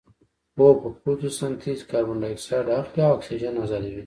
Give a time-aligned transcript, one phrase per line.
[0.57, 3.99] هو په فتوسنتیز کې کاربن ډای اکسایډ اخلي او اکسیجن ازادوي